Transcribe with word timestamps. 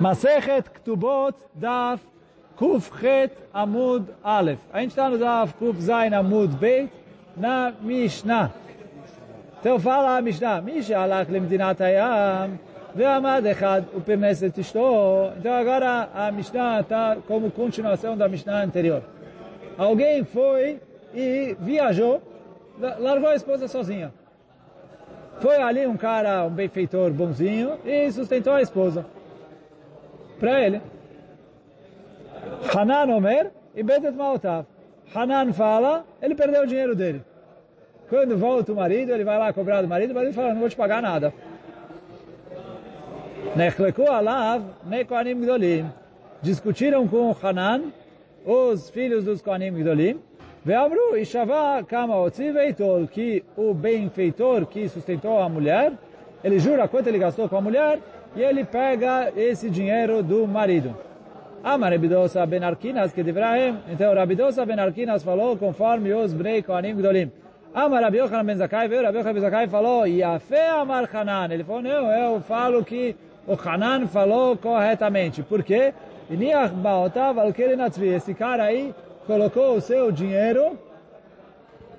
Masechet 0.00 0.64
Ktubot 0.68 1.34
Daf 1.54 2.00
Kufchet 2.58 3.30
Amud 3.54 4.04
Aleph. 4.22 4.58
A 4.70 4.80
gente 4.80 4.90
está 4.90 5.08
no 5.08 5.16
Daf 5.16 5.54
Kuf 5.54 5.80
Zain 5.80 6.12
Amud 6.12 6.54
Beit 6.58 6.90
na 7.34 7.72
Mishnah. 7.80 8.52
Então 9.58 9.80
fala 9.80 10.18
a 10.18 10.20
Mishnah, 10.20 10.60
Misha 10.60 10.98
alach 10.98 11.28
lemdinat 11.30 11.80
hayam, 11.80 12.58
ve'amad 12.94 13.46
echad 13.46 13.84
uperneset 13.96 14.60
ishto. 14.60 15.32
Então 15.38 15.54
agora 15.54 16.10
a 16.14 16.30
Mishnah 16.30 16.80
está 16.80 17.16
como 17.26 17.50
continuação 17.50 18.18
da 18.18 18.28
Mishnah 18.28 18.64
anterior. 18.64 19.02
Alguém 19.78 20.24
foi 20.24 20.78
e 21.14 21.56
viajou, 21.58 22.20
largou 22.78 23.30
a 23.30 23.34
esposa 23.34 23.66
sozinha. 23.66 24.12
Foi 25.40 25.56
ali 25.56 25.86
um 25.86 25.96
cara, 25.96 26.44
um 26.44 26.50
benfeitor 26.50 27.10
bonzinho, 27.12 27.78
e 27.84 28.10
sustentou 28.12 28.52
a 28.52 28.62
esposa. 28.62 29.04
Para 30.38 30.60
ele. 30.60 30.80
Hanan 32.74 33.14
Omer 33.14 33.50
e 33.74 33.82
Betet 33.82 34.14
Maotav. 34.14 34.66
Hanan 35.14 35.52
fala, 35.52 36.04
ele 36.20 36.34
perdeu 36.34 36.62
o 36.62 36.66
dinheiro 36.66 36.94
dele. 36.94 37.22
Quando 38.08 38.36
volta 38.36 38.72
o 38.72 38.76
marido, 38.76 39.12
ele 39.12 39.24
vai 39.24 39.38
lá 39.38 39.52
cobrar 39.52 39.82
do 39.82 39.88
marido, 39.88 40.10
o 40.12 40.14
marido 40.14 40.34
fala, 40.34 40.52
não 40.52 40.60
vou 40.60 40.68
te 40.68 40.76
pagar 40.76 41.02
nada. 41.02 41.32
Nechleku 43.56 44.10
alav 44.10 44.62
nekoanim 44.84 45.40
gdolim. 45.40 45.86
Discutiram 46.42 47.08
com 47.08 47.34
Hanan, 47.42 47.92
os 48.46 48.90
filhos 48.90 49.24
dos 49.24 49.42
Koanim 49.42 49.72
Gdolim, 49.72 50.20
Ve'amru 50.64 51.16
Ishava 51.16 51.82
Kama 51.82 52.16
Otzi 52.16 52.52
Veitol, 52.52 53.08
que 53.08 53.44
o 53.56 53.74
benfeitor 53.74 54.66
que 54.66 54.88
sustentou 54.88 55.40
a 55.40 55.48
mulher, 55.48 55.92
ele 56.44 56.60
jura 56.60 56.86
quanto 56.86 57.08
ele 57.08 57.18
gastou 57.18 57.48
com 57.48 57.56
a 57.56 57.60
mulher, 57.60 57.98
e 58.36 58.42
ele 58.42 58.64
pega 58.64 59.32
esse 59.34 59.70
dinheiro 59.70 60.22
do 60.22 60.46
marido. 60.46 60.94
Amar 61.64 61.90
Rabidosa 61.90 62.46
Ben 62.46 62.62
Arkinas, 62.62 63.12
que 63.12 63.22
Divrahem, 63.22 63.78
então 63.90 64.14
Rabidosa 64.14 64.64
Ben 64.64 64.78
Arkinas 64.78 65.24
falou 65.24 65.56
conforme 65.56 66.12
os 66.12 66.32
Brei 66.32 66.62
Koanim 66.62 66.94
Gdolim. 66.94 67.32
Amar 67.74 68.02
Rabi 68.02 68.18
Ben 68.44 68.56
Zakai, 68.56 68.88
veio 68.88 69.02
Rabi 69.02 69.22
Ben 69.22 69.40
Zakai 69.40 69.66
falou, 69.66 70.06
Yafé 70.06 70.68
Amar 70.68 71.08
Hanan. 71.12 71.52
Ele 71.52 71.64
falou, 71.64 71.82
não, 71.82 72.10
eu 72.12 72.40
falo 72.40 72.84
que 72.84 73.16
o 73.46 73.54
Hanan 73.54 74.06
falou 74.06 74.56
corretamente. 74.56 75.42
Por 75.42 75.62
quê? 75.62 75.92
Esse 78.16 78.34
cara 78.34 78.64
aí 78.64 78.94
colocou 79.26 79.76
o 79.76 79.80
seu 79.80 80.12
dinheiro 80.12 80.78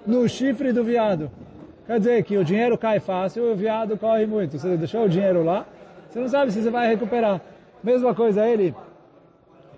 no 0.06 0.28
chifre 0.28 0.72
do 0.72 0.84
viado. 0.84 1.32
Quer 1.86 2.00
dizer 2.00 2.24
que 2.24 2.38
o 2.38 2.44
dinheiro 2.44 2.78
cai 2.78 3.00
fácil 3.00 3.48
e 3.48 3.52
o 3.54 3.56
viado 3.56 3.98
corre 3.98 4.26
muito. 4.26 4.58
Você 4.58 4.76
deixou 4.76 5.06
o 5.06 5.10
dinheiro 5.10 5.44
lá, 5.44 5.66
você 6.18 6.22
não 6.22 6.30
sabe 6.30 6.52
se 6.52 6.62
você 6.62 6.70
vai 6.72 6.88
recuperar. 6.88 7.40
Mesma 7.84 8.14
coisa 8.16 8.48
ele 8.48 8.74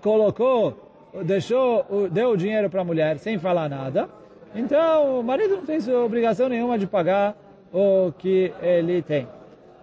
colocou, 0.02 0.90
deixou, 1.26 1.86
deu 2.10 2.32
o 2.32 2.38
dinheiro 2.38 2.70
para 2.70 2.82
a 2.82 2.86
mulher 2.86 3.18
sem 3.18 3.38
falar 3.38 3.68
nada. 3.68 4.10
Então 4.56 5.20
o 5.20 5.24
marido 5.24 5.58
não 5.58 5.66
tem 5.66 5.80
obrigação 5.94 6.48
nenhuma 6.48 6.80
de 6.80 6.88
pagar 6.88 7.36
o 7.74 8.14
que 8.18 8.54
ele 8.62 9.02
tem. 9.02 9.28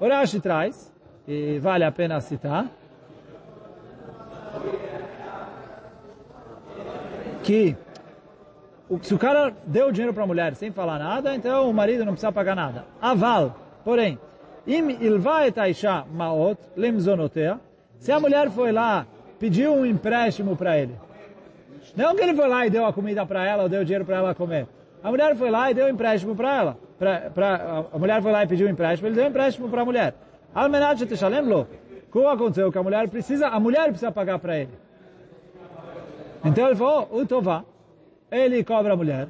O 0.01 0.09
Rashi 0.09 0.41
traz, 0.41 0.93
e 1.29 1.59
vale 1.59 1.85
a 1.85 1.93
pena 1.93 2.21
citar, 2.21 2.67
que 7.43 7.77
se 9.03 9.15
o 9.15 9.19
cara 9.19 9.53
deu 9.67 9.93
dinheiro 9.93 10.15
para 10.15 10.25
a 10.25 10.27
mulher 10.27 10.55
sem 10.55 10.73
falar 10.73 10.99
nada, 10.99 11.35
então 11.35 11.69
o 11.69 11.75
marido 11.75 12.05
não 12.05 12.13
precisa 12.13 12.33
pagar 12.33 12.57
nada. 12.57 12.85
Aval, 13.01 13.55
porém, 13.85 14.19
im 14.67 14.91
ilva 14.91 15.47
et 15.47 15.59
aisha 15.59 16.05
maot 16.13 16.59
lemzonotea, 16.77 17.59
se 17.99 18.13
a 18.13 18.21
mulher 18.21 18.51
foi 18.51 18.73
lá, 18.73 19.07
pediu 19.39 19.75
um 19.75 19.87
empréstimo 19.87 20.57
para 20.57 20.79
ele, 20.79 20.95
não 21.97 22.15
que 22.15 22.23
ele 22.23 22.35
foi 22.35 22.49
lá 22.49 22.67
e 22.67 22.71
deu 22.71 22.85
a 22.85 22.93
comida 22.93 23.25
para 23.25 23.47
ela 23.47 23.63
ou 23.63 23.69
deu 23.69 23.85
dinheiro 23.85 24.05
para 24.05 24.17
ela 24.17 24.35
comer. 24.35 24.67
A 25.03 25.11
mulher 25.11 25.37
foi 25.37 25.51
lá 25.51 25.71
e 25.71 25.75
deu 25.75 25.87
um 25.87 25.91
empréstimo 25.91 26.35
para 26.35 26.57
ela. 26.57 26.79
Pra, 26.99 27.31
pra, 27.31 27.85
a 27.93 27.99
mulher 27.99 28.21
foi 28.23 28.33
lá 28.33 28.43
e 28.43 28.47
pediu 28.47 28.67
um 28.67 28.71
empréstimo, 28.71 29.09
ele 29.09 29.15
deu 29.15 29.25
um 29.25 29.29
empréstimo 29.29 29.69
para 29.69 29.83
a 29.83 29.85
mulher. 29.85 30.15
Almenat 30.55 31.07
teshalem 31.07 31.43
lo. 31.43 31.67
O 32.09 32.21
que 32.21 32.27
aconteceu? 32.27 32.73
Que 32.73 32.79
a 32.79 32.83
mulher 32.83 33.09
precisa, 33.09 33.49
a 33.49 33.61
mulher 33.61 33.85
precisa 33.85 34.11
pagar 34.11 34.39
para 34.39 34.57
ele. 34.59 34.71
Então 36.45 36.67
ele 36.67 36.77
falou, 36.77 37.09
o 37.13 37.27
Tová, 37.27 37.65
ele 38.31 38.65
cobra 38.65 38.95
a 38.95 38.97
mulher, 38.97 39.29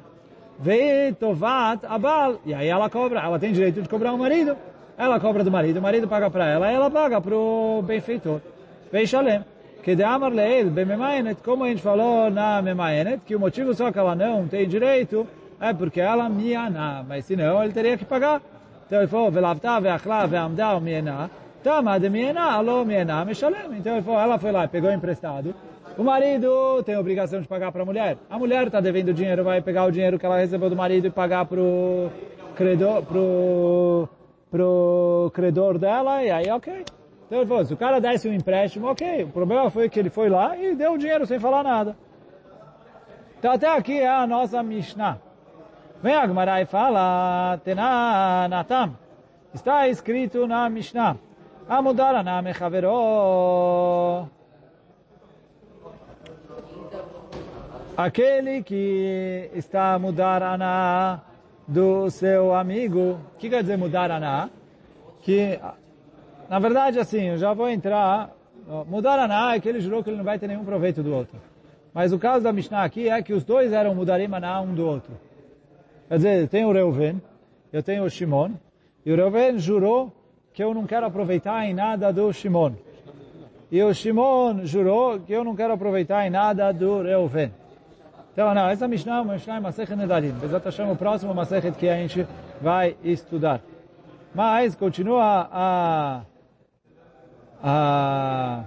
vem 0.59 1.13
Tovat 1.13 1.85
Abal, 1.85 2.39
e 2.45 2.53
aí 2.53 2.67
ela 2.67 2.89
cobra, 2.89 3.19
ela 3.21 3.39
tem 3.39 3.51
direito 3.51 3.81
de 3.81 3.89
cobrar 3.89 4.13
o 4.13 4.17
marido, 4.17 4.55
ela 4.97 5.19
cobra 5.19 5.43
do 5.43 5.51
marido, 5.51 5.77
o 5.77 5.81
marido 5.81 6.07
paga 6.07 6.29
para 6.29 6.47
ela, 6.47 6.71
ela 6.71 6.89
paga 6.89 7.21
para 7.21 7.35
o 7.35 7.83
benfeitor. 7.85 8.41
Vem 8.91 9.05
Shalem. 9.05 9.43
Que 9.83 9.95
de 9.95 10.03
Amar 10.03 10.33
Leil, 10.33 10.69
Bememaenet, 10.69 11.41
como 11.41 11.63
a 11.63 11.69
gente 11.69 11.81
falou 11.81 12.29
na 12.29 12.61
Memaenet, 12.61 13.21
que 13.25 13.33
o 13.33 13.39
motivo 13.39 13.73
só 13.73 13.89
que 13.89 13.97
ela 13.97 14.15
não 14.15 14.45
tem 14.45 14.67
direito 14.67 15.25
é 15.61 15.71
porque 15.71 16.01
ela 16.01 16.27
mianá, 16.27 17.05
mas 17.07 17.23
senão 17.23 17.63
ele 17.63 17.71
teria 17.71 17.97
que 17.97 18.03
pagar. 18.03 18.41
Então 18.85 18.99
ele 18.99 19.07
falou, 19.07 19.31
Velavta, 19.31 19.79
Veachla, 19.79 20.27
Veamda, 20.27 20.79
Mianá, 20.81 21.29
Tama 21.63 21.97
de 21.99 22.09
Mianá, 22.09 22.51
Alô, 22.53 22.83
Mianá, 22.83 23.23
Meshalem. 23.23 23.77
Então 23.77 23.93
ele 23.93 24.01
falou, 24.01 24.19
ela 24.19 24.37
foi 24.37 24.51
lá, 24.51 24.67
pegou 24.67 24.91
emprestado, 24.91 25.55
o 25.97 26.03
marido 26.03 26.83
tem 26.83 26.95
a 26.95 26.99
obrigação 26.99 27.41
de 27.41 27.47
pagar 27.47 27.71
para 27.71 27.81
a 27.81 27.85
mulher. 27.85 28.17
A 28.29 28.37
mulher 28.37 28.67
está 28.67 28.79
devendo 28.79 29.13
dinheiro, 29.13 29.43
vai 29.43 29.61
pegar 29.61 29.85
o 29.85 29.91
dinheiro 29.91 30.19
que 30.19 30.25
ela 30.25 30.37
recebeu 30.37 30.69
do 30.69 30.75
marido 30.75 31.07
e 31.07 31.09
pagar 31.09 31.45
para 31.45 31.59
o 31.59 32.11
credor, 32.55 33.03
pro, 33.03 34.09
pro 34.49 35.31
credor 35.33 35.77
dela, 35.77 36.23
e 36.23 36.31
aí 36.31 36.49
ok. 36.49 36.85
Então 37.25 37.39
ele 37.39 37.47
falou, 37.47 37.65
se 37.65 37.73
o 37.73 37.77
cara 37.77 37.99
desse 37.99 38.27
um 38.29 38.33
empréstimo, 38.33 38.87
ok. 38.87 39.23
O 39.23 39.29
problema 39.29 39.69
foi 39.69 39.89
que 39.89 39.99
ele 39.99 40.09
foi 40.09 40.29
lá 40.29 40.57
e 40.57 40.73
deu 40.75 40.93
o 40.93 40.97
dinheiro 40.97 41.25
sem 41.25 41.39
falar 41.39 41.63
nada. 41.63 41.97
Então 43.37 43.51
até 43.51 43.67
aqui 43.67 43.99
é 43.99 44.09
a 44.09 44.25
nossa 44.25 44.63
Mishnah. 44.63 45.19
Vem 46.01 46.15
a 46.15 46.25
Gemara 46.25 46.61
e 46.61 46.65
fala, 46.65 47.59
Tenanatam. 47.63 48.97
Está 49.53 49.87
escrito 49.87 50.47
na 50.47 50.69
Mishnah. 50.69 51.17
Amudarana 51.67 52.41
mechavero. 52.41 54.29
Aquele 57.97 58.61
que 58.63 59.49
está 59.53 59.95
a 59.95 59.99
mudar 59.99 60.43
aná 60.43 61.19
do 61.67 62.09
seu 62.09 62.53
amigo, 62.53 63.19
o 63.35 63.37
que 63.37 63.49
quer 63.49 63.61
dizer 63.61 63.77
mudar 63.77 64.09
aná? 64.09 64.49
Que, 65.21 65.59
na 66.49 66.59
verdade, 66.59 66.99
assim, 66.99 67.29
eu 67.29 67.37
já 67.37 67.53
vou 67.53 67.69
entrar, 67.69 68.33
mudar 68.87 69.19
aná 69.19 69.55
é 69.55 69.59
que 69.59 69.67
ele 69.67 69.81
jurou 69.81 70.03
que 70.03 70.09
ele 70.09 70.17
não 70.17 70.23
vai 70.23 70.39
ter 70.39 70.47
nenhum 70.47 70.63
proveito 70.63 71.03
do 71.03 71.13
outro. 71.13 71.37
Mas 71.93 72.13
o 72.13 72.19
caso 72.19 72.43
da 72.43 72.53
Mishnah 72.53 72.83
aqui 72.83 73.09
é 73.09 73.21
que 73.21 73.33
os 73.33 73.43
dois 73.43 73.73
eram 73.73 73.93
mudarim 73.93 74.29
aná 74.31 74.61
um 74.61 74.73
do 74.73 74.85
outro. 74.85 75.13
Quer 76.07 76.15
dizer, 76.17 76.41
eu 76.41 76.47
tenho 76.47 76.69
o 76.69 76.71
Reuven, 76.71 77.21
eu 77.73 77.83
tenho 77.83 78.03
o 78.05 78.09
Shimon, 78.09 78.51
e 79.05 79.11
o 79.11 79.15
Reuven 79.15 79.59
jurou 79.59 80.13
que 80.53 80.63
eu 80.63 80.73
não 80.73 80.85
quero 80.85 81.05
aproveitar 81.05 81.65
em 81.65 81.73
nada 81.73 82.13
do 82.13 82.31
Shimon. 82.31 82.73
E 83.69 83.83
o 83.83 83.93
Shimon 83.93 84.63
jurou 84.63 85.19
que 85.19 85.33
eu 85.33 85.43
não 85.43 85.55
quero 85.55 85.73
aproveitar 85.73 86.25
em 86.25 86.29
nada 86.29 86.71
do 86.71 87.01
Reuven. 87.01 87.51
Então, 88.37 88.53
não, 88.53 88.69
essa 88.69 88.87
Mishnah 88.87 89.17
é 89.17 89.21
uma 89.21 89.33
Mishnah 89.33 89.59
Masechet 89.59 89.95
Nedarim. 89.95 90.31
Bezat 90.33 90.63
o 90.83 90.95
próximo 90.95 91.33
Masechet 91.33 91.75
que 91.75 91.89
a 91.89 91.95
gente 91.95 92.27
vai 92.61 92.95
estudar. 93.03 93.61
Mas, 94.31 94.75
continua 94.75 95.49
a, 95.51 96.21
a, 97.63 98.63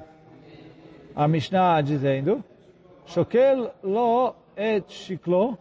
a 1.15 1.29
Mishnah 1.29 1.83
dizendo, 1.83 2.43
Shokel 3.07 3.71
lo 3.85 4.35
et 4.57 4.91
shiklo, 4.91 5.57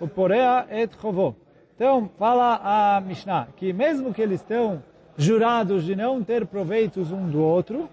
uporea 0.00 0.64
et 0.70 0.92
chovo. 0.96 1.34
Então, 1.74 2.08
fala 2.16 2.60
a 2.62 3.00
Mishnah, 3.00 3.48
que 3.56 3.72
mesmo 3.72 4.14
que 4.14 4.22
eles 4.22 4.40
estão 4.40 4.80
jurados 5.16 5.82
de 5.82 5.96
não 5.96 6.22
ter 6.22 6.46
proveitos 6.46 7.10
um 7.10 7.28
do 7.28 7.42
outro, 7.42 7.90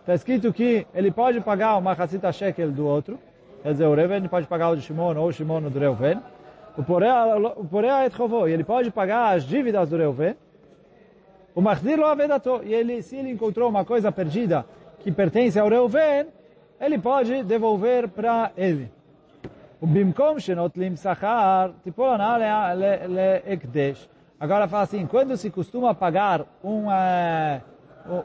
está 0.00 0.14
escrito 0.14 0.54
que 0.54 0.86
ele 0.94 1.10
pode 1.10 1.38
pagar 1.42 1.76
uma 1.76 1.92
Hatzita 1.92 2.32
Shekel 2.32 2.70
do 2.70 2.86
outro, 2.86 3.18
Quer 3.62 3.72
dizer, 3.72 3.86
o 3.86 3.94
Reuven 3.94 4.26
pode 4.28 4.46
pagar 4.46 4.70
o 4.70 4.76
de 4.76 4.82
Shimon 4.82 5.16
ou 5.16 5.28
o 5.28 5.32
Shimon 5.32 5.60
do 5.62 5.78
Reuven. 5.78 6.20
O 6.76 6.82
Porea 6.82 8.06
et 8.06 8.16
Chovô, 8.16 8.46
ele 8.46 8.64
pode 8.64 8.90
pagar 8.90 9.36
as 9.36 9.44
dívidas 9.44 9.88
do 9.88 9.96
Reuven. 9.96 10.34
O 11.54 11.60
Mahzir 11.60 11.98
lo 11.98 12.06
e 12.64 12.74
ele, 12.74 13.02
se 13.02 13.16
ele 13.16 13.30
encontrou 13.30 13.68
uma 13.68 13.84
coisa 13.84 14.10
perdida 14.10 14.64
que 15.00 15.12
pertence 15.12 15.58
ao 15.58 15.68
Reuven, 15.68 16.26
ele 16.80 16.98
pode 16.98 17.44
devolver 17.44 18.08
para 18.08 18.50
ele. 18.56 18.90
O 19.80 19.86
Bimkom 19.86 20.38
Shenot 20.38 20.78
Lim 20.78 20.96
Sachar, 20.96 21.72
Tipolana 21.84 22.38
le 22.74 23.42
Ekdesh. 23.46 24.08
Agora 24.40 24.66
fala 24.66 24.82
assim, 24.84 25.06
quando 25.06 25.36
se 25.36 25.50
costuma 25.50 25.94
pagar 25.94 26.44
um, 26.64 26.86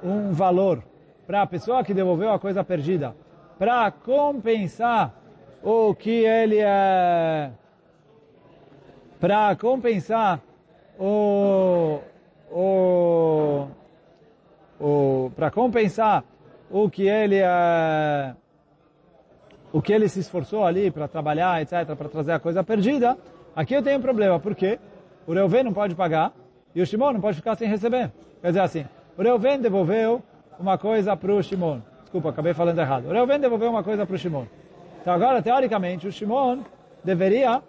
um 0.04 0.32
valor 0.32 0.82
para 1.28 1.44
a 1.44 1.48
pessoa 1.48 1.84
que 1.84 1.94
devolveu 1.94 2.32
a 2.32 2.40
coisa 2.40 2.64
perdida, 2.64 3.16
para 3.60 3.92
compensar 3.92 5.14
o 5.64 5.94
que 5.96 6.24
ele 6.26 6.60
é 6.60 7.52
para 9.20 9.56
compensar 9.56 10.40
o 11.00 12.00
o, 12.52 13.68
o 14.80 15.32
para 15.36 15.52
compensar 15.52 16.24
o 16.70 16.90
que 16.90 17.08
ele 17.08 17.38
é, 17.38 18.34
o 19.72 19.82
que 19.82 19.94
ele 19.94 20.08
se 20.10 20.20
esforçou 20.20 20.66
ali 20.66 20.92
para 20.92 21.08
trabalhar, 21.08 21.62
etc., 21.62 21.96
para 21.96 22.10
trazer 22.10 22.32
a 22.34 22.40
coisa 22.40 22.64
perdida, 22.64 23.18
aqui 23.56 23.74
eu 23.74 23.84
tenho 23.84 24.00
um 24.00 24.02
problema, 24.02 24.40
porque 24.40 24.80
o 25.26 25.34
Reuven 25.34 25.64
não 25.64 25.74
pode 25.74 25.96
pagar 25.96 26.34
e 26.76 26.82
o 26.82 26.86
Shimon 26.86 27.14
não 27.14 27.22
pode 27.22 27.38
ficar 27.38 27.56
sem 27.56 27.68
receber. 27.68 28.12
Quer 28.42 28.48
dizer 28.48 28.62
assim, 28.62 28.86
o 29.18 29.22
Reuven 29.22 29.60
devolveu 29.60 30.22
uma 30.60 30.78
coisa 30.78 31.16
para 31.16 31.32
o 31.32 31.42
Shimon. 31.42 31.80
Desculpa, 32.02 32.30
acabei 32.30 32.54
falando 32.54 32.80
errado. 32.80 33.08
O 33.08 33.12
Reuven 33.12 33.40
devolveu 33.40 33.70
uma 33.70 33.84
coisa 33.84 34.06
para 34.06 34.16
o 34.16 34.18
Shimon. 34.18 34.46
Então 35.08 35.16
agora, 35.16 35.42
teoricamente, 35.42 36.06
o 36.06 36.12
Shimon 36.12 36.64
deveria 37.02 37.64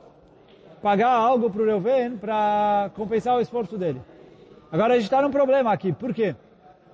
pagar 0.82 1.12
algo 1.12 1.48
para 1.48 1.62
o 1.62 1.66
Reuven 1.66 2.16
para 2.16 2.90
compensar 2.96 3.36
o 3.36 3.40
esforço 3.40 3.78
dele. 3.78 4.02
Agora 4.72 4.94
a 4.94 4.96
gente 4.96 5.04
está 5.04 5.22
num 5.22 5.30
problema 5.30 5.72
aqui. 5.72 5.92
Por 5.92 6.12
quê? 6.12 6.34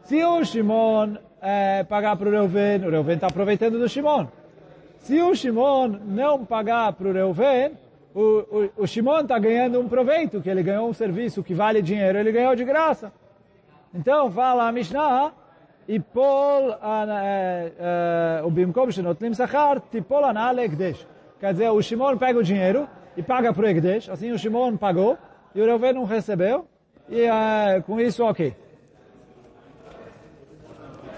Se 0.02 0.22
o 0.22 0.44
Shimon 0.44 1.16
é, 1.40 1.82
pagar 1.84 2.14
para 2.16 2.28
o 2.28 2.30
Reuven, 2.30 2.86
o 2.86 2.90
Reuven 2.90 3.14
está 3.14 3.28
aproveitando 3.28 3.78
do 3.78 3.88
Shimon. 3.88 4.26
Se 4.98 5.18
o 5.22 5.34
Shimon 5.34 5.98
não 6.04 6.44
pagar 6.44 6.92
para 6.92 7.08
o 7.08 7.12
Reuven, 7.14 7.72
o, 8.14 8.68
o, 8.76 8.86
Shimon 8.86 9.20
está 9.20 9.38
ganhando 9.38 9.80
um 9.80 9.88
proveito, 9.88 10.42
que 10.42 10.50
ele 10.50 10.62
ganhou 10.62 10.86
um 10.86 10.92
serviço 10.92 11.42
que 11.42 11.54
vale 11.54 11.80
dinheiro, 11.80 12.18
ele 12.18 12.30
ganhou 12.30 12.54
de 12.54 12.66
graça. 12.66 13.10
Então 13.94 14.30
fala 14.30 14.68
a 14.68 14.72
Mishnah, 14.72 15.32
O 18.42 18.50
Bimkom 18.50 18.90
Shenotlim 18.90 19.34
Sachar, 19.34 19.80
Tipol 19.90 20.24
Anal 20.24 20.58
Ekdesh. 20.58 21.06
Quer 21.38 21.52
dizer, 21.52 21.70
o 21.70 21.82
Shimon 21.82 22.16
pega 22.16 22.38
o 22.38 22.42
dinheiro 22.42 22.88
e 23.16 23.22
paga 23.22 23.52
para 23.52 23.64
o 23.64 23.68
Ekdesh, 23.68 24.08
assim 24.08 24.32
o 24.32 24.38
Shimon 24.38 24.76
pagou 24.76 25.18
e 25.54 25.60
o 25.60 25.66
Reuven 25.66 25.92
não 25.92 26.04
recebeu, 26.04 26.66
e 27.08 27.28
uh, 27.28 27.82
com 27.82 28.00
isso 28.00 28.24
ok. 28.24 28.56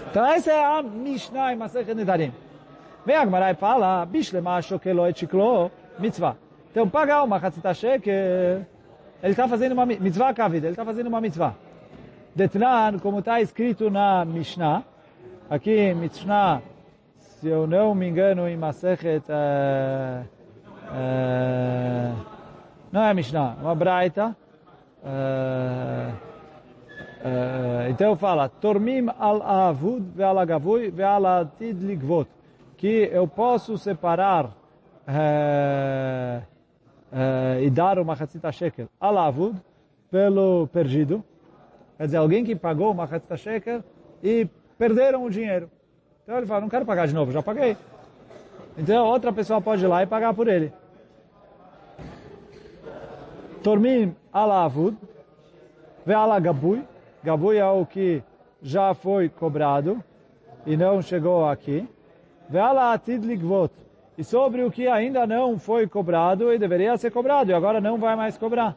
Então 0.09 0.25
essa 0.25 0.51
é 0.51 0.63
a 0.63 0.83
Mishnah 0.83 1.53
em 1.53 1.55
Masechet 1.55 1.95
Nedarim. 1.95 2.33
Vem 3.05 3.15
a 3.15 3.23
Gemara 3.23 3.51
e 3.51 3.55
fala, 3.55 4.05
Bishlema 4.05 4.61
Shokelo 4.61 5.07
Etiklo 5.07 5.71
Mitzvah. 5.97 6.35
Então 6.71 6.89
pagar 6.89 7.23
uma 7.23 7.37
Hatzita 7.37 7.73
Shekel, 7.73 8.13
ele 9.23 9.31
está 9.31 9.47
fazendo 9.47 9.71
uma 9.71 9.85
mitzvah 9.85 10.33
kavid, 10.33 10.63
ele 10.63 10.73
está 10.73 10.85
fazendo 10.85 11.07
uma 11.07 11.19
mitzvah. 11.19 11.55
Detran, 12.37 12.99
como 12.99 13.17
está 13.17 13.41
escrito 13.41 13.89
na 13.89 14.23
Mishnah, 14.23 14.83
aqui 15.49 15.91
Mishnah, 15.95 16.61
se 17.17 17.47
eu 17.47 17.65
não 17.65 17.95
me 17.95 18.07
engano, 18.07 18.47
em 18.47 18.55
Masechet, 18.55 19.23
uh, 19.27 20.23
uh, 20.85 22.15
não 22.91 23.01
é 23.01 23.11
Mishnah, 23.15 23.57
uma 23.59 23.73
Braita, 23.73 24.37
uh, 25.01 26.13
então 27.89 28.15
fala, 28.15 28.47
Tormim 28.47 29.07
al 29.17 29.41
avud 29.41 30.03
ve'al 30.15 30.37
agavui 30.37 30.91
ve'al 30.91 31.25
atid 31.25 31.81
ligvot, 31.81 32.29
que 32.77 33.09
eu 33.11 33.27
posso 33.27 33.79
separar 33.79 34.51
e 37.59 37.69
dar 37.71 37.97
uma 37.97 38.15
chatzita 38.15 38.51
shekel 38.51 38.87
al 39.01 39.17
avud 39.17 39.55
pelo 40.11 40.67
perdido, 40.67 41.23
Quer 41.97 42.05
dizer, 42.05 42.17
alguém 42.17 42.45
que 42.45 42.55
pagou 42.55 42.91
uma 42.91 43.03
Hatzita 43.03 43.35
Sheker 43.35 43.83
e 44.23 44.47
perderam 44.77 45.23
o 45.23 45.29
dinheiro. 45.29 45.69
Então 46.23 46.37
ele 46.37 46.45
fala, 46.45 46.61
não 46.61 46.69
quero 46.69 46.85
pagar 46.85 47.07
de 47.07 47.13
novo, 47.13 47.31
já 47.31 47.41
paguei. 47.41 47.75
Então 48.77 49.07
outra 49.07 49.33
pessoa 49.33 49.59
pode 49.59 49.83
ir 49.83 49.87
lá 49.87 50.03
e 50.03 50.05
pagar 50.05 50.33
por 50.33 50.47
ele. 50.47 50.71
Tormim 53.63 54.15
ala 54.31 54.65
avud, 54.65 54.95
ve 56.05 56.13
gabui. 56.41 56.83
Gabui 57.23 57.57
é 57.57 57.65
o 57.65 57.85
que 57.85 58.21
já 58.61 58.93
foi 58.93 59.29
cobrado 59.29 60.03
e 60.65 60.77
não 60.77 61.01
chegou 61.01 61.47
aqui. 61.47 61.87
Ve 62.47 62.59
ala 62.59 62.93
atid 62.93 63.25
ligvot. 63.25 63.73
E 64.17 64.23
sobre 64.23 64.63
o 64.63 64.71
que 64.71 64.87
ainda 64.87 65.25
não 65.25 65.57
foi 65.57 65.87
cobrado 65.87 66.53
e 66.53 66.57
deveria 66.57 66.97
ser 66.97 67.11
cobrado 67.11 67.51
e 67.51 67.53
agora 67.53 67.81
não 67.81 67.97
vai 67.97 68.15
mais 68.15 68.37
cobrar. 68.37 68.75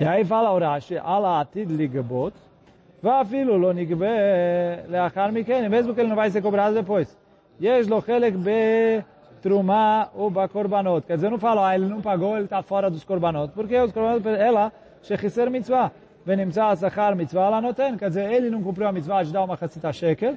יעיף 0.00 0.32
על 0.32 0.46
הרש"י, 0.46 0.96
על 0.98 1.24
העתיד 1.24 1.70
לגבות, 1.70 2.32
ואפילו 3.04 3.58
לא 3.58 3.72
נגבה 3.72 4.06
לאחר 4.88 5.30
מכן, 5.30 5.64
אם 5.64 5.74
איזו 5.74 5.94
כלנו 5.94 6.16
וייסה 6.16 6.40
קוברז 6.40 6.76
ופויס. 6.76 7.16
יש 7.60 7.88
לו 7.88 8.00
חלק 8.00 8.34
בתרומה 9.40 10.04
ובקורבנות. 10.16 11.04
כזה 11.06 11.28
נופל 11.28 11.54
לו, 11.54 11.60
אל 11.60 11.84
נופגו 11.84 12.36
אל 12.36 12.46
תפארה 12.46 12.88
דוס 12.88 13.04
קורבנות, 13.04 13.50
פורקי 13.54 13.80
אוס 13.80 13.92
קורבנות, 13.92 14.26
אלא 14.26 14.60
שחיסר 15.02 15.48
מצווה, 15.48 15.88
ונמצא 16.26 16.64
השכר 16.64 17.14
מצווה 17.14 17.46
על 17.48 17.54
הנותן, 17.54 17.94
כזה 17.98 18.26
אלי 18.26 18.50
נום 18.50 18.64
קומפריו 18.64 18.88
המצווה 18.88 19.20
אג'דה 19.20 19.40
ומחצית 19.40 19.84
השקל, 19.84 20.34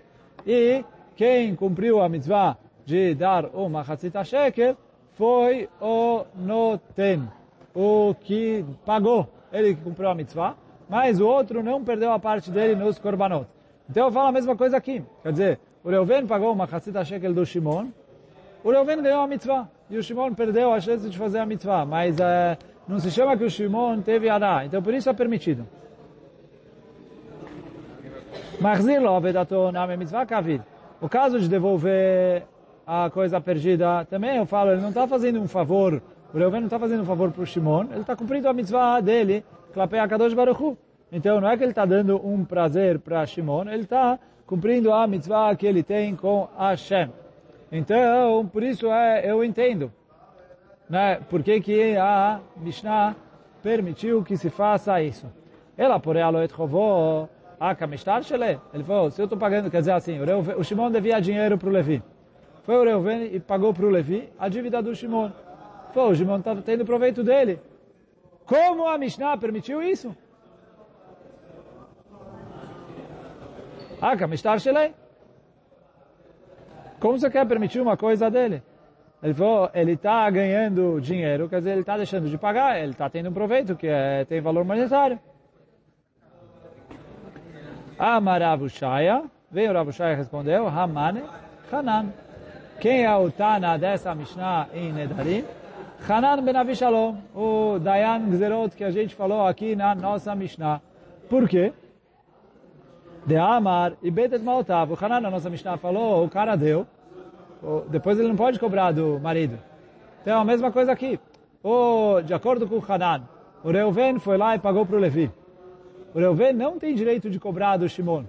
אי 0.47 0.81
כן 1.15 1.53
קומפריו 1.55 2.03
המצווה 2.03 2.51
ג'דר 2.89 3.39
ומחצית 3.55 4.15
השקל, 4.15 4.71
פוי 5.17 5.65
או 5.81 6.23
נותן, 6.35 7.19
וכי 7.75 8.61
פגו. 8.85 9.23
Ele 9.51 9.75
cumpriu 9.75 10.09
a 10.09 10.15
mitzvah, 10.15 10.55
mas 10.89 11.19
o 11.19 11.27
outro 11.27 11.63
não 11.63 11.83
perdeu 11.83 12.11
a 12.11 12.19
parte 12.19 12.49
dele 12.51 12.75
nos 12.75 12.99
korbanot. 12.99 13.47
Então 13.89 14.05
eu 14.07 14.11
falo 14.11 14.27
a 14.27 14.31
mesma 14.31 14.55
coisa 14.55 14.77
aqui. 14.77 15.03
Quer 15.23 15.31
dizer, 15.31 15.59
o 15.83 15.89
Reuven 15.89 16.27
pagou 16.27 16.51
uma 16.51 16.67
chatzita 16.67 17.03
shekel 17.03 17.33
do 17.33 17.45
Shimon, 17.45 17.87
o 18.63 18.71
Reuven 18.71 19.01
ganhou 19.01 19.21
a 19.21 19.27
mitzvah, 19.27 19.69
e 19.89 19.97
o 19.97 20.03
Shimon 20.03 20.33
perdeu 20.33 20.73
a 20.73 20.79
chance 20.79 21.09
de 21.09 21.17
fazer 21.17 21.39
a 21.39 21.45
mitzvah, 21.45 21.85
mas 21.85 22.17
uh, 22.17 22.57
não 22.87 22.99
se 22.99 23.11
chama 23.11 23.37
que 23.37 23.43
o 23.43 23.49
Shimon 23.49 24.01
teve 24.01 24.29
Adá, 24.29 24.65
então 24.65 24.81
por 24.81 24.93
isso 24.93 25.09
é 25.09 25.13
permitido. 25.13 25.65
Kavid. 30.25 30.63
O 30.99 31.07
caso 31.07 31.39
de 31.39 31.47
devolver 31.47 32.43
a 32.85 33.09
coisa 33.09 33.39
perdida, 33.39 34.05
também 34.05 34.37
eu 34.37 34.45
falo, 34.45 34.71
ele 34.71 34.81
não 34.81 34.89
está 34.89 35.07
fazendo 35.07 35.39
um 35.39 35.47
favor 35.47 36.01
o 36.33 36.37
Reuven 36.37 36.61
não 36.61 36.67
está 36.67 36.79
fazendo 36.79 37.01
um 37.01 37.05
favor 37.05 37.31
para 37.31 37.41
o 37.41 37.45
Shimon, 37.45 37.85
ele 37.91 38.01
está 38.01 38.15
cumprindo 38.15 38.47
a 38.47 38.53
mitzvah 38.53 39.01
dele, 39.01 39.43
Klapei 39.73 39.99
Akadosh 39.99 40.33
Baruch 40.33 40.61
Hu. 40.61 40.77
Então 41.11 41.39
não 41.39 41.49
é 41.49 41.55
que 41.55 41.63
ele 41.63 41.71
está 41.71 41.85
dando 41.85 42.25
um 42.25 42.43
prazer 42.43 42.99
para 42.99 43.25
Shimon, 43.25 43.69
ele 43.69 43.83
está 43.83 44.19
cumprindo 44.45 44.91
a 44.91 45.07
mitzvah 45.07 45.55
que 45.55 45.65
ele 45.65 45.83
tem 45.83 46.15
com 46.15 46.47
Hashem. 46.57 47.09
Então, 47.71 48.47
por 48.47 48.63
isso 48.63 48.87
é, 48.87 49.29
eu 49.29 49.43
entendo. 49.43 49.91
Né? 50.89 51.19
Por 51.29 51.43
que, 51.43 51.59
a 51.97 52.39
Mishnah 52.55 53.15
permitiu 53.61 54.23
que 54.23 54.37
se 54.37 54.49
faça 54.49 55.01
isso? 55.01 55.27
Ela, 55.77 55.99
por 55.99 56.15
ela, 56.15 56.39
a. 56.39 57.29
Ele 58.73 58.83
falou, 58.83 59.11
se 59.11 59.21
eu 59.21 59.25
estou 59.25 59.37
pagando, 59.37 59.69
quer 59.69 59.79
dizer 59.79 59.91
assim, 59.91 60.19
o, 60.19 60.25
Reuven, 60.25 60.55
o 60.55 60.63
Shimon 60.63 60.91
devia 60.91 61.19
dinheiro 61.19 61.57
para 61.57 61.67
o 61.67 61.71
Levi. 61.71 62.01
Foi 62.63 62.75
o 62.75 62.83
Reuven 62.83 63.29
e 63.33 63.39
pagou 63.39 63.73
para 63.73 63.85
o 63.85 63.89
Levi 63.89 64.29
a 64.39 64.47
dívida 64.47 64.81
do 64.81 64.95
Shimon. 64.95 65.31
Pô, 65.93 66.07
o 66.07 66.15
Shimon 66.15 66.39
está 66.39 66.55
tendo 66.55 66.85
proveito 66.85 67.23
dele. 67.23 67.59
Como 68.45 68.87
a 68.87 68.97
Mishnah 68.97 69.37
permitiu 69.37 69.81
isso? 69.81 70.15
Ah, 74.01 74.15
Kamishtar 74.15 74.59
Shelei. 74.59 74.93
Como 76.99 77.17
você 77.17 77.29
quer 77.29 77.45
permitir 77.47 77.79
uma 77.79 77.97
coisa 77.97 78.29
dele? 78.29 78.61
Ele 79.21 79.33
falou, 79.33 79.69
ele 79.73 79.93
está 79.93 80.29
ganhando 80.29 81.01
dinheiro, 81.01 81.49
quer 81.49 81.57
dizer, 81.57 81.71
ele 81.71 81.81
está 81.81 81.97
deixando 81.97 82.29
de 82.29 82.37
pagar, 82.37 82.79
ele 82.79 82.91
está 82.91 83.09
tendo 83.09 83.29
um 83.29 83.33
proveito 83.33 83.75
que 83.75 83.87
é, 83.87 84.23
tem 84.25 84.39
valor 84.39 84.63
monetário. 84.63 85.19
Amaravushaya, 87.97 89.23
veio 89.49 89.73
Ravushaya 89.73 90.13
e 90.13 90.17
respondeu, 90.17 90.67
Hamane 90.67 91.23
Hanan. 91.71 92.13
Quem 92.79 93.05
é 93.05 93.15
o 93.15 93.31
Tana 93.31 93.75
dessa 93.77 94.13
Mishnah 94.13 94.67
em 94.71 94.93
Nedarim? 94.93 95.43
Hanan 96.05 96.45
ben 96.45 96.55
Avishalom, 96.55 97.15
o 97.35 97.79
Dayan 97.79 98.29
Gzerot 98.29 98.75
que 98.75 98.83
a 98.83 98.91
gente 98.91 99.15
falou 99.15 99.45
aqui 99.45 99.75
na 99.75 99.95
nossa 99.95 100.33
Mishnah. 100.35 100.81
Por 101.29 101.49
quê? 101.49 101.73
De 103.25 103.35
Amar 103.35 103.93
e 104.01 104.09
Betet 104.09 104.41
Maltav. 104.43 104.91
O 104.91 104.97
Hanan 105.05 105.19
na 105.19 105.31
nossa 105.31 105.49
Mishnah 105.49 105.77
falou, 105.77 106.23
o 106.23 106.29
cara 106.29 106.55
deu, 106.55 106.87
depois 107.89 108.19
ele 108.19 108.29
não 108.29 108.35
pode 108.35 108.59
cobrar 108.59 108.91
do 108.91 109.19
marido. 109.19 109.59
Então 110.21 110.39
a 110.39 110.45
mesma 110.45 110.71
coisa 110.71 110.91
aqui. 110.91 111.19
O, 111.63 112.21
de 112.21 112.33
acordo 112.33 112.67
com 112.67 112.75
o 112.75 112.83
Hanan, 112.87 113.23
o 113.63 113.71
Reuven 113.71 114.19
foi 114.19 114.37
lá 114.37 114.55
e 114.55 114.59
pagou 114.59 114.85
para 114.85 114.95
o 114.95 114.99
Levi. 114.99 115.29
O 116.13 116.19
Reuven 116.19 116.53
não 116.53 116.79
tem 116.79 116.95
direito 116.95 117.29
de 117.29 117.39
cobrar 117.39 117.75
do 117.75 117.89
Shimon. 117.89 118.23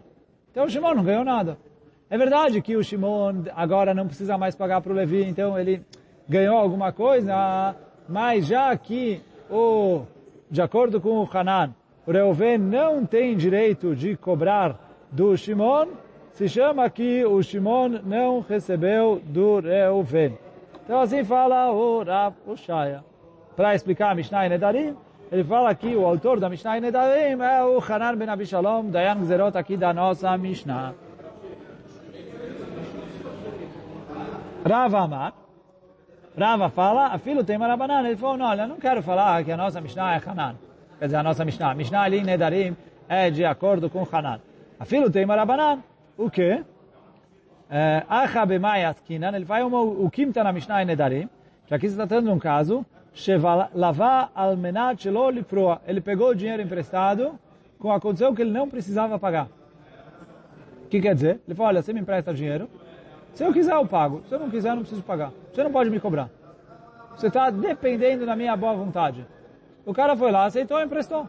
Então 0.51 0.65
o 0.65 0.71
Shimon 0.71 0.95
não 0.95 1.05
ganhou 1.05 1.25
nada. 1.25 1.57
É 2.11 2.17
verdade 2.17 2.61
que 2.63 2.75
o 2.75 2.83
Shimon 2.83 3.45
agora 3.55 3.95
não 3.95 4.07
precisa 4.07 4.37
mais 4.37 4.57
pagar 4.57 4.81
para 4.81 4.91
o 4.91 4.95
Levi, 4.95 5.23
então 5.23 5.59
ele 5.59 5.85
ganhou 6.29 6.57
alguma 6.57 6.93
coisa, 6.93 7.75
mas 8.09 8.47
já 8.47 8.77
que 8.77 9.23
o, 9.51 10.03
de 10.51 10.61
acordo 10.61 11.01
com 11.01 11.23
o 11.23 11.29
Hanan, 11.33 11.75
o 12.07 12.13
Reuven 12.13 12.59
não 12.59 13.07
tem 13.07 13.37
direito 13.37 13.95
de 13.95 14.17
cobrar 14.17 14.79
do 15.11 15.37
Shimon, 15.37 15.89
se 16.33 16.49
chama 16.49 16.89
que 16.91 17.25
o 17.25 17.43
Shimon 17.43 18.01
não 18.05 18.41
recebeu 18.41 19.21
do 19.25 19.61
Reuven. 19.61 20.39
Então 20.85 21.01
assim 21.01 21.25
fala 21.25 21.71
o 21.73 22.03
Rav 22.03 22.35
Ushaya. 22.47 23.05
Para 23.57 23.75
explicar 23.75 24.13
a 24.13 24.15
Mishnah 24.15 24.47
e 24.47 24.49
Nedarim, 24.49 24.97
Ele 25.31 25.45
fala 25.45 25.69
aqui, 25.69 25.95
o 25.95 26.07
autor 26.07 26.41
da 26.41 26.49
Mishnah 26.49 26.81
Nedarim 26.81 27.43
é 27.43 27.63
o 27.63 27.79
Hanan 27.79 28.17
ben 28.17 28.31
Abishalom, 28.31 28.91
Dayan 28.91 29.21
Gzerot 29.21 29.59
aqui 29.59 29.77
da 29.77 29.93
nossa 29.93 30.37
Mishnah. 30.39 30.95
Rava 34.67 35.01
Amar, 35.01 35.35
Rava 36.39 36.69
fala, 36.71 37.07
a 37.09 37.19
filho 37.19 37.43
tem 37.43 37.59
Marabanan. 37.59 38.01
Ele 38.07 38.17
falou, 38.17 38.37
não, 38.37 38.47
olha, 38.47 38.67
não 38.67 38.77
quero 38.77 39.03
falar 39.03 39.43
que 39.45 39.51
a 39.51 39.57
nossa 39.57 39.81
Mishnah 39.81 40.15
é 40.15 40.23
Hanan. 40.25 40.55
Quer 40.99 41.07
dizer, 41.07 41.17
a 41.17 41.23
nossa 41.23 41.45
Mishnah. 41.45 41.75
Mishnah 41.75 42.03
ali 42.03 42.19
em 42.19 42.25
Nedarim 42.25 42.77
é 43.09 43.31
de 43.31 43.45
acordo 43.45 43.91
com 43.91 44.07
Hanan. 44.11 44.41
A 44.79 44.85
filho 44.85 45.11
tem 45.11 45.27
Marabanan. 45.27 45.83
O 46.17 46.31
quê? 46.31 46.63
Acha 48.09 48.47
b'mayat 48.47 49.03
kinan. 49.03 49.35
Ele 49.35 49.45
faz 49.45 49.65
uma, 49.65 49.81
o 49.81 50.09
Kim 50.11 50.29
está 50.29 50.43
na 50.45 50.53
Mishnah 50.53 50.83
em 50.83 50.87
Nedarim. 50.87 51.29
Já 51.67 51.77
aqui 51.77 51.89
se 51.89 52.01
está 52.01 52.21
de 52.21 52.29
um 52.29 52.39
caso. 52.39 52.87
Ele 55.87 56.01
pegou 56.01 56.29
o 56.31 56.35
dinheiro 56.35 56.63
emprestado 56.63 57.39
com 57.79 57.93
a 57.93 58.01
condição 58.01 58.35
que 58.35 58.43
ele 58.43 58.53
não 58.53 58.69
precisava 58.69 59.19
pagar. 59.19 59.49
O 60.85 60.89
que 60.89 61.01
quer 61.01 61.15
dizer? 61.15 61.41
Ele 61.47 61.55
falou, 61.55 61.69
olha, 61.69 61.83
você 61.83 61.93
me 61.93 62.01
empresta 62.01 62.33
dinheiro, 62.33 62.71
se 63.39 63.45
eu 63.45 63.53
quiser, 63.53 63.75
eu 63.75 63.87
pago. 63.87 64.21
Se 64.29 64.35
eu 64.35 64.41
não 64.41 64.51
quiser, 64.51 64.71
eu 64.71 64.75
não 64.75 64.83
preciso 64.83 65.01
pagar. 65.01 65.31
Você 65.53 65.63
não 65.63 65.71
pode 65.71 65.89
me 65.89 66.01
cobrar. 66.01 66.29
Você 67.15 67.29
está 67.29 67.51
dependendo 67.51 68.27
da 68.27 68.35
minha 68.35 68.57
boa 68.57 68.75
vontade. 68.75 69.25
O 69.87 69.95
cara 69.95 70.17
foi 70.17 70.33
lá, 70.33 70.47
aceitou 70.47 70.81
e 70.81 70.85
emprestou. 70.85 71.29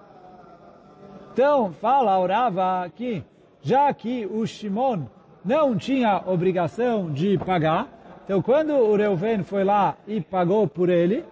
Então, 1.32 1.72
fala, 1.74 2.18
orava 2.18 2.90
que, 2.96 3.24
já 3.62 3.94
que 3.94 4.26
o 4.26 4.44
Shimon 4.48 5.04
não 5.46 5.78
tinha 5.78 6.24
obrigação 6.26 7.12
de 7.12 7.38
pagar, 7.38 7.88
então 8.26 8.42
quando 8.42 8.74
o 8.74 8.96
Reuven 8.96 9.44
foi 9.44 9.64
lá 9.64 9.96
e 10.08 10.20
pagou 10.20 10.68
por 10.68 10.90
ele, 10.90 11.24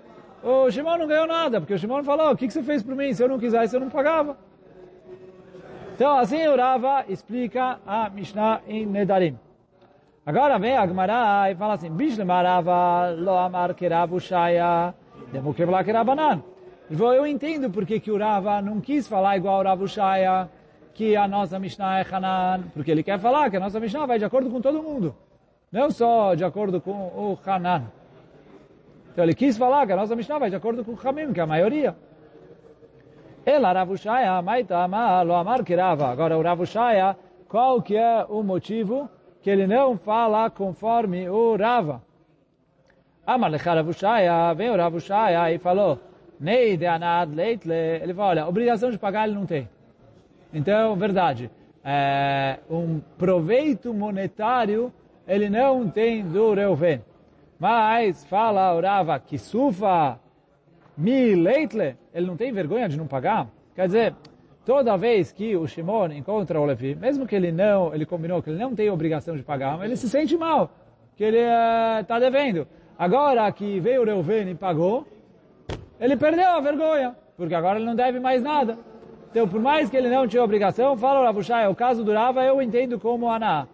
o 0.44 0.70
Shimon 0.70 1.00
não 1.00 1.08
ganhou 1.08 1.26
nada, 1.26 1.60
porque 1.60 1.74
o 1.74 1.80
Shimon 1.80 2.04
falou, 2.04 2.34
o 2.34 2.38
que, 2.38 2.46
que 2.46 2.54
você 2.54 2.62
fez 2.62 2.84
por 2.84 2.96
mim? 2.96 3.12
Se 3.14 3.24
eu 3.24 3.28
não 3.28 3.40
quisesse, 3.40 3.76
eu 3.76 3.80
não 3.80 3.90
pagava. 3.90 4.38
Então, 5.96 6.16
assim 6.20 6.46
o 6.46 6.56
Rava 6.56 7.04
explica 7.10 7.80
a 7.84 8.12
Mishnah 8.12 8.62
em 8.68 8.86
Nedarim. 8.86 9.40
Agora 10.28 10.60
vem 10.60 10.76
a 10.76 10.84
e 11.50 11.56
fala 11.56 11.76
assim, 11.76 11.90
Bishlemarava 11.90 13.16
lo 13.18 13.32
amar 13.38 13.74
keravu 13.74 14.20
shaya, 14.20 14.94
demokevla 15.32 15.86
kerabanan. 15.86 16.44
Eu 16.90 17.26
entendo 17.26 17.70
porque 17.70 17.98
que 17.98 18.12
o 18.12 18.18
Rava 18.18 18.62
não 18.62 18.82
quis 18.82 19.08
falar 19.08 19.38
igual 19.38 19.62
o 19.62 19.64
Rav 19.64 19.88
Shaya, 19.88 20.50
que 20.94 21.16
a 21.16 21.30
nossa 21.30 21.58
Mishnah 21.58 22.00
é 22.00 22.06
Hanan, 22.12 22.64
porque 22.74 22.92
ele 22.92 23.04
quer 23.04 23.18
falar 23.20 23.50
que 23.50 23.56
a 23.56 23.60
nossa 23.62 23.80
Mishnah 23.80 24.06
vai 24.06 24.20
de 24.20 24.26
acordo 24.26 24.50
com 24.50 24.60
todo 24.60 24.84
mundo, 24.84 25.16
não 25.72 25.90
só 25.90 26.36
de 26.36 26.44
acordo 26.44 26.82
com 26.82 26.92
o 26.92 27.40
Hanan. 27.46 27.84
Então 29.14 29.24
ele 29.24 29.34
quis 29.34 29.58
falar 29.58 29.86
que 29.86 29.94
a 29.94 29.96
nossa 29.96 30.14
Mishnah 30.14 30.40
vai 30.40 30.50
de 30.50 30.58
acordo 30.58 30.84
com 30.84 30.92
o 30.92 31.08
Hamim, 31.08 31.32
que 31.32 31.40
é 31.40 31.44
a 31.44 31.48
maioria. 31.48 31.96
Ela, 33.46 33.72
Rav 33.72 33.96
Shaya, 33.96 34.42
maita 34.42 34.78
amar 34.84 35.26
lo 35.26 35.36
amar 35.36 35.64
kerava. 35.64 36.10
Agora 36.10 36.38
o 36.38 36.42
Rav 36.42 36.66
Shaya, 36.66 37.16
qual 37.48 37.82
que 37.82 37.96
é 37.96 38.26
o 38.28 38.44
motivo 38.44 39.10
que 39.42 39.50
ele 39.50 39.68
não 39.68 39.98
fala 39.98 40.50
conforme 40.50 41.30
o 41.30 41.56
Rava. 41.56 42.02
Lecha 43.50 43.84
vem 44.56 44.70
o 44.70 44.78
Ravushaya 44.78 45.52
e 45.52 45.58
falou, 45.58 46.00
Nei 46.40 46.78
de 46.78 46.86
anad 46.86 47.34
leitle, 47.34 47.74
ele 47.74 48.14
falou, 48.14 48.30
olha, 48.30 48.48
obrigação 48.48 48.92
de 48.92 48.98
pagar 48.98 49.28
ele 49.28 49.36
não 49.36 49.46
tem. 49.46 49.68
Então, 50.54 50.96
verdade, 50.96 51.50
é, 51.84 52.60
um 52.70 53.00
proveito 53.18 53.94
monetário 53.94 54.94
ele 55.28 55.50
não 55.50 55.90
tem 55.90 56.24
do 56.24 56.54
Reuven. 56.54 57.02
Mas 57.60 58.24
fala 58.26 58.76
o 58.76 58.82
Rava 58.82 59.20
que 59.20 59.38
sufa 59.38 60.20
mi 60.96 61.36
leitle, 61.36 61.96
ele 62.14 62.28
não 62.28 62.38
tem 62.38 62.52
vergonha 62.52 62.88
de 62.88 62.98
não 62.98 63.08
pagar? 63.08 63.48
Quer 63.76 63.88
dizer, 63.88 64.16
toda 64.68 64.98
vez 64.98 65.32
que 65.32 65.56
o 65.56 65.66
Shimon 65.66 66.12
encontra 66.12 66.60
o 66.60 66.66
Levi, 66.66 66.94
mesmo 66.94 67.26
que 67.26 67.34
ele 67.34 67.54
não, 67.54 67.96
ele 67.96 68.06
combinou 68.06 68.44
que 68.44 68.50
ele 68.50 68.60
não 68.60 68.76
tem 68.76 68.90
obrigação 68.90 69.38
de 69.38 69.42
pagar, 69.42 69.82
ele 69.82 69.96
se 69.96 70.10
sente 70.10 70.36
mal, 70.36 70.70
que 71.16 71.24
ele 71.24 71.40
está 72.02 72.18
uh, 72.18 72.20
devendo. 72.20 72.68
Agora 73.00 73.50
que 73.50 73.80
veio 73.80 74.02
o 74.02 74.06
Reuven 74.06 74.50
e 74.50 74.56
pagou, 74.56 75.08
ele 75.98 76.18
perdeu 76.18 76.50
a 76.50 76.60
vergonha, 76.60 77.16
porque 77.38 77.56
agora 77.56 77.78
ele 77.78 77.86
não 77.86 77.96
deve 77.96 78.20
mais 78.20 78.44
nada. 78.44 78.78
Então, 79.32 79.48
por 79.48 79.62
mais 79.62 79.90
que 79.90 79.96
ele 79.96 80.10
não 80.10 80.28
tinha 80.28 80.44
obrigação, 80.44 80.98
fala 80.98 81.22
o 81.22 81.24
Ravushai, 81.24 81.66
o 81.70 81.76
caso 81.76 82.04
durava, 82.04 82.44
eu 82.44 82.62
entendo 82.62 83.00
como 83.00 83.30
Aná. 83.30 83.68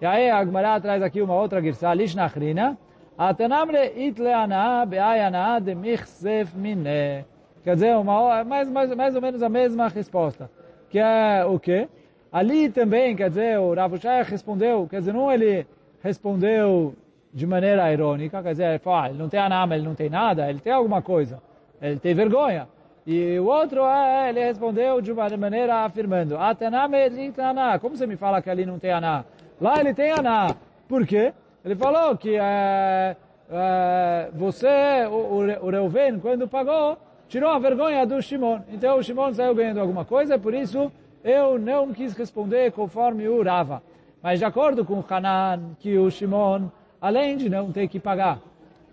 E 0.00 0.06
aí 0.06 0.28
a 0.28 0.44
Gemara 0.44 0.80
traz 0.80 1.04
aqui 1.04 1.22
uma 1.22 1.36
outra 1.36 1.62
girsa, 1.62 1.94
Lishnachrina, 1.94 2.76
Atanamre 3.16 3.92
itle 3.94 4.32
Aná 4.32 4.84
be'ay 4.84 5.20
Aná 5.20 5.60
de 5.60 5.72
michsef 5.76 6.52
mineh. 6.56 7.24
Quer 7.66 7.74
dizer, 7.74 7.96
uma, 7.96 8.44
mais, 8.44 8.70
mais, 8.70 8.94
mais 8.94 9.16
ou 9.16 9.20
menos 9.20 9.42
a 9.42 9.48
mesma 9.48 9.88
resposta. 9.88 10.48
Que 10.88 11.00
é 11.00 11.44
o 11.44 11.58
quê? 11.58 11.88
Ali 12.30 12.70
também, 12.70 13.16
quer 13.16 13.28
dizer, 13.28 13.58
o 13.58 13.74
Rav 13.74 13.98
Shaya 13.98 14.22
respondeu, 14.22 14.86
quer 14.88 15.00
dizer, 15.00 15.12
não 15.12 15.32
ele 15.32 15.66
respondeu 16.00 16.94
de 17.34 17.44
maneira 17.44 17.92
irônica, 17.92 18.40
quer 18.40 18.50
dizer, 18.52 18.68
ele 18.68 18.78
falou, 18.78 19.00
ah, 19.00 19.08
ele 19.08 19.18
não 19.18 19.28
tem 19.28 19.40
anama, 19.40 19.74
ele 19.74 19.84
não 19.84 19.96
tem 19.96 20.08
nada, 20.08 20.48
ele 20.48 20.60
tem 20.60 20.72
alguma 20.72 21.02
coisa, 21.02 21.42
ele 21.82 21.98
tem 21.98 22.14
vergonha. 22.14 22.68
E 23.04 23.36
o 23.36 23.46
outro, 23.46 23.84
é, 23.84 24.28
ele 24.28 24.44
respondeu 24.44 25.00
de 25.00 25.10
uma 25.10 25.28
maneira 25.36 25.84
afirmando, 25.84 26.38
Ataname 26.38 26.98
aná. 27.36 27.80
Como 27.80 27.96
você 27.96 28.06
me 28.06 28.14
fala 28.14 28.40
que 28.40 28.48
ali 28.48 28.64
não 28.64 28.78
tem 28.78 28.92
aná? 28.92 29.24
Lá 29.60 29.80
ele 29.80 29.92
tem 29.92 30.12
aná. 30.12 30.54
Por 30.88 31.04
quê? 31.04 31.32
Ele 31.64 31.74
falou 31.74 32.16
que 32.16 32.36
é, 32.36 33.16
é, 33.50 34.28
você, 34.34 35.04
o, 35.10 35.66
o 35.66 35.70
Reuven, 35.70 36.20
quando 36.20 36.46
pagou, 36.46 36.96
tirou 37.28 37.50
a 37.50 37.58
vergonha 37.58 38.06
do 38.06 38.20
Shimon. 38.20 38.60
Então 38.68 38.98
o 38.98 39.02
Shimon 39.02 39.32
saiu 39.32 39.54
ganhando 39.54 39.80
alguma 39.80 40.04
coisa, 40.04 40.38
por 40.38 40.54
isso 40.54 40.90
eu 41.24 41.58
não 41.58 41.92
quis 41.92 42.14
responder 42.14 42.72
conforme 42.72 43.28
o 43.28 43.42
Rava. 43.42 43.82
Mas 44.22 44.38
de 44.38 44.44
acordo 44.44 44.84
com 44.84 44.94
o 44.94 45.04
Hanan, 45.08 45.76
que 45.78 45.96
o 45.98 46.10
Shimon, 46.10 46.68
além 47.00 47.36
de 47.36 47.48
não 47.48 47.72
ter 47.72 47.88
que 47.88 48.00
pagar, 48.00 48.38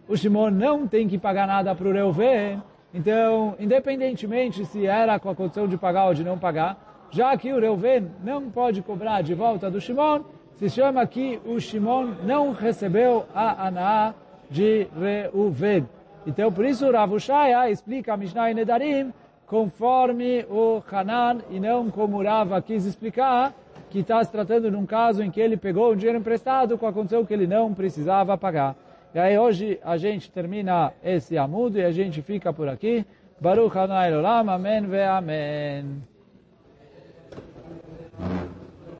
o 0.08 0.18
Shimon 0.18 0.50
não 0.52 0.88
tem 0.88 1.08
que 1.08 1.18
pagar 1.18 1.48
nada 1.48 1.74
para 1.74 1.88
o 1.88 1.92
Reuven, 1.92 2.62
então, 2.94 3.56
independentemente 3.60 4.66
se 4.66 4.86
era 4.86 5.18
com 5.18 5.30
a 5.30 5.36
condição 5.36 5.68
de 5.68 5.78
pagar 5.78 6.06
ou 6.06 6.14
de 6.14 6.24
não 6.24 6.38
pagar, 6.38 7.08
já 7.10 7.36
que 7.38 7.52
o 7.52 7.60
Reuven 7.60 8.12
não 8.24 8.50
pode 8.50 8.82
cobrar 8.82 9.22
de 9.22 9.34
volta 9.34 9.72
do 9.72 9.82
Shimon, 9.82 10.22
se 10.56 10.70
chama 10.70 11.06
que 11.08 11.40
o 11.46 11.60
Shimon 11.60 12.14
não 12.24 12.52
recebeu 12.52 13.26
a 13.34 13.68
Aná 13.68 14.14
de 14.50 14.88
Reuven. 15.00 15.88
Então, 16.26 16.52
por 16.52 16.66
isso, 16.66 16.90
Rav 16.90 17.14
Ushaya 17.14 17.70
explica 17.70 18.14
a 18.14 18.18
Mishnah 18.18 18.52
e 18.52 18.54
Nedarim 18.54 19.14
conforme 19.46 20.46
o 20.50 20.82
Hanan 20.92 21.40
e 21.50 21.60
não 21.60 21.90
como 21.92 22.24
Rava 22.24 22.62
quis 22.62 22.86
explicar, 22.86 23.54
que 23.90 24.00
está 24.00 24.24
se 24.24 24.32
tratando 24.32 24.72
de 24.72 24.76
um 24.76 24.86
caso 24.86 25.22
em 25.22 25.30
que 25.30 25.40
ele 25.40 25.58
pegou 25.58 25.92
um 25.92 25.96
dinheiro 25.96 26.18
emprestado 26.18 26.78
com 26.78 26.88
a 26.88 26.94
condição 26.94 27.26
que 27.26 27.34
ele 27.34 27.46
não 27.46 27.74
precisava 27.74 28.38
pagar. 28.38 28.76
E 29.14 29.20
aí 29.20 29.38
hoje 29.38 29.80
a 29.84 29.96
gente 29.98 30.32
termina 30.32 30.92
esse 31.04 31.38
amudo 31.38 31.78
e 31.78 31.84
a 31.84 31.92
gente 31.92 32.22
fica 32.22 32.52
por 32.52 32.68
aqui. 32.68 33.06
Baruch 33.40 33.78
Hanai 33.78 34.16
Olam, 34.16 34.50
Amém 34.50 34.82
ve 34.88 35.04
Amém. 35.04 36.13